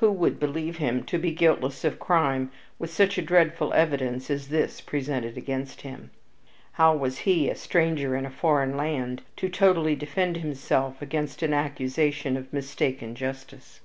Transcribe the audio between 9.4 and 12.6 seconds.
totally defend himself against an accusation of